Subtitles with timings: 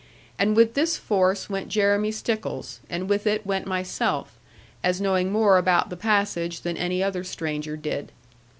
[0.39, 4.35] And with this force went Jeremy Stickles, and with it went myself,
[4.83, 8.11] as knowing more about the passage than any other stranger did.